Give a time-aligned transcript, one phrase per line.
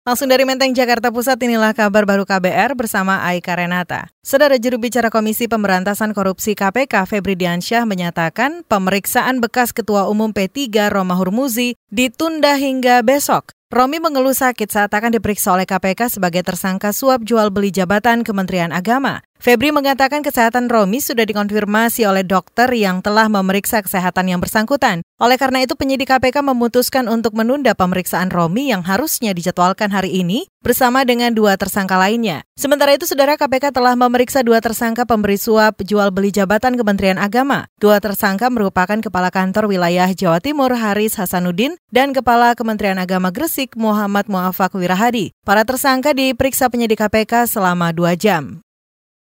[0.00, 4.08] Langsung dari Menteng, Jakarta Pusat, inilah kabar baru KBR bersama Aika Renata.
[4.24, 10.88] Saudara juru bicara Komisi Pemberantasan Korupsi KPK, Febri Diansyah, menyatakan pemeriksaan bekas Ketua Umum P3
[10.88, 13.52] Roma Hurmuzi ditunda hingga besok.
[13.70, 18.74] Romi mengeluh sakit saat akan diperiksa oleh KPK sebagai tersangka suap jual beli jabatan Kementerian
[18.74, 19.22] Agama.
[19.38, 25.06] Febri mengatakan kesehatan Romi sudah dikonfirmasi oleh dokter yang telah memeriksa kesehatan yang bersangkutan.
[25.22, 30.50] Oleh karena itu penyidik KPK memutuskan untuk menunda pemeriksaan Romi yang harusnya dijadwalkan hari ini
[30.60, 32.44] bersama dengan dua tersangka lainnya.
[32.54, 37.66] Sementara itu saudara KPK telah memeriksa dua tersangka pemberi suap jual beli jabatan Kementerian Agama.
[37.80, 43.74] Dua tersangka merupakan Kepala Kantor Wilayah Jawa Timur Haris Hasanuddin dan Kepala Kementerian Agama Gresik
[43.74, 45.32] Muhammad Muafak Wirahadi.
[45.42, 48.60] Para tersangka diperiksa penyidik KPK selama dua jam.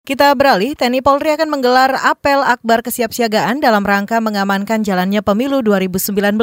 [0.04, 6.36] Kita beralih, TNI Polri akan menggelar apel akbar kesiapsiagaan dalam rangka mengamankan jalannya pemilu 2019.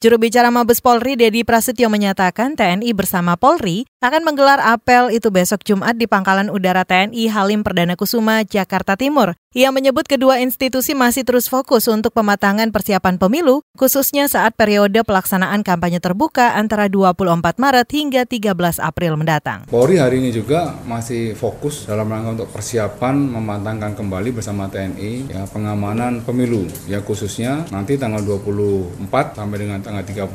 [0.00, 5.60] Juru bicara Mabes Polri Dedi Prasetyo menyatakan TNI bersama Polri akan menggelar apel itu besok
[5.60, 9.36] Jumat di Pangkalan Udara TNI Halim Perdana Kusuma, Jakarta Timur.
[9.50, 15.66] Ia menyebut kedua institusi masih terus fokus untuk pematangan persiapan pemilu, khususnya saat periode pelaksanaan
[15.66, 19.66] kampanye terbuka antara 24 Maret hingga 13 April mendatang.
[19.66, 25.42] Polri hari ini juga masih fokus dalam rangka untuk persiapan mematangkan kembali bersama TNI ya,
[25.50, 30.30] pengamanan pemilu, ya khususnya nanti tanggal 24 sampai dengan tanggal 13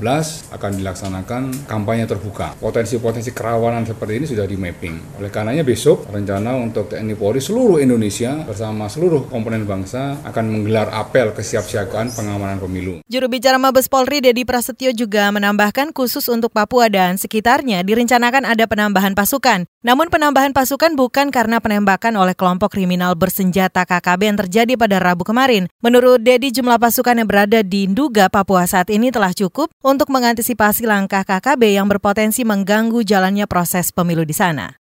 [0.60, 2.52] akan dilaksanakan kampanye terbuka.
[2.60, 5.24] Potensi-potensi kerawanan seperti ini sudah di mapping.
[5.24, 10.90] Oleh karenanya besok rencana untuk TNI Polri seluruh Indonesia bersama seluruh komponen bangsa akan menggelar
[10.92, 13.00] apel kesiapsiagaan pengamanan pemilu.
[13.06, 18.66] Juru bicara Mabes Polri Dedi Prasetyo juga menambahkan khusus untuk Papua dan sekitarnya direncanakan ada
[18.66, 19.70] penambahan pasukan.
[19.86, 25.22] Namun penambahan pasukan bukan karena penembakan oleh kelompok kriminal bersenjata KKB yang terjadi pada Rabu
[25.22, 25.70] kemarin.
[25.80, 30.90] Menurut Dedi jumlah pasukan yang berada di Nduga, Papua saat ini telah cukup untuk mengantisipasi
[30.90, 34.85] langkah KKB yang berpotensi mengganggu jalannya proses pemilu di sana.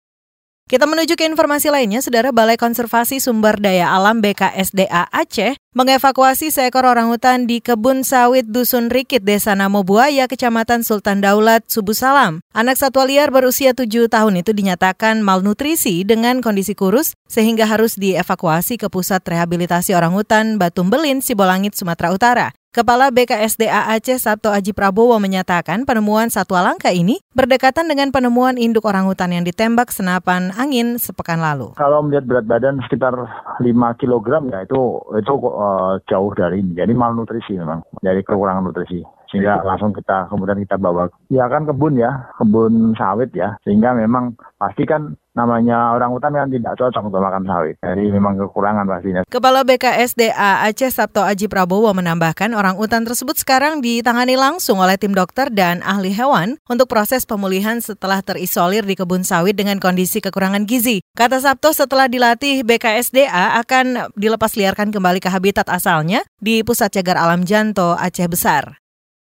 [0.69, 6.85] Kita menuju ke informasi lainnya, Saudara Balai Konservasi Sumber Daya Alam BKSDA Aceh mengevakuasi seekor
[6.85, 12.45] orang hutan di kebun sawit Dusun Rikit, Desa Namo Buaya, Kecamatan Sultan Daulat, Subuh Salam.
[12.53, 18.77] Anak satwa liar berusia 7 tahun itu dinyatakan malnutrisi dengan kondisi kurus sehingga harus dievakuasi
[18.77, 22.58] ke Pusat Rehabilitasi Orang Hutan Batumbelin, Sibolangit, Sumatera Utara.
[22.69, 28.85] Kepala BKSDA Aceh Sabto Aji Prabowo menyatakan penemuan satwa langka ini berdekatan dengan penemuan induk
[28.85, 31.73] orang hutan yang ditembak senapan angin sepekan lalu.
[31.81, 33.17] Kalau melihat berat badan sekitar
[33.58, 36.77] 5 kg ya itu itu uh, jauh dari ini.
[36.77, 42.02] Jadi malnutrisi memang, dari kekurangan nutrisi sehingga langsung kita kemudian kita bawa ya kan kebun
[42.02, 47.23] ya kebun sawit ya sehingga memang pasti kan namanya orang hutan kan tidak cocok untuk
[47.23, 47.76] makan sawit.
[47.80, 49.22] Jadi memang kekurangan pastinya.
[49.32, 55.16] Kepala BKSDA Aceh Sabto Aji Prabowo menambahkan orang hutan tersebut sekarang ditangani langsung oleh tim
[55.16, 60.67] dokter dan ahli hewan untuk proses pemulihan setelah terisolir di kebun sawit dengan kondisi kekurangan
[60.67, 61.00] gizi.
[61.16, 67.17] Kata Sabto setelah dilatih BKSDA akan dilepas liarkan kembali ke habitat asalnya di Pusat Cagar
[67.23, 68.82] Alam Janto Aceh Besar.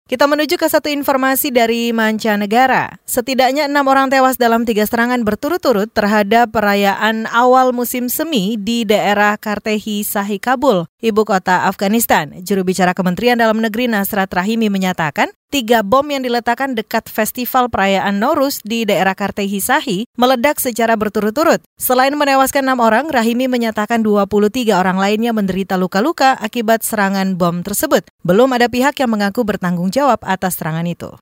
[0.04, 3.00] Kita menuju ke satu informasi dari mancanegara.
[3.08, 9.40] Setidaknya enam orang tewas dalam tiga serangan berturut-turut terhadap perayaan awal musim semi di daerah
[9.40, 12.36] Kartehi Sahi Kabul, ibu kota Afghanistan.
[12.44, 18.18] Juru bicara Kementerian Dalam Negeri Nasrat Rahimi menyatakan tiga bom yang diletakkan dekat festival perayaan
[18.18, 21.62] Norus di daerah Kartehi Sahi meledak secara berturut-turut.
[21.78, 28.10] Selain menewaskan enam orang, Rahimi menyatakan 23 orang lainnya menderita luka-luka akibat serangan bom tersebut.
[28.26, 31.14] Belum ada pihak yang mengaku bertanggung jawab atas serangan itu.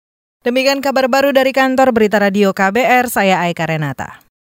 [0.48, 4.31] Demikian kabar baru dari kantor Berita Radio KBR, saya Aika Renata.